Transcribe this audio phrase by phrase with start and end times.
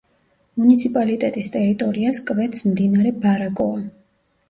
[0.61, 3.83] მუნიციპალიტეტის ტერიტორიას კვეთს მდინარე ბარაკოა.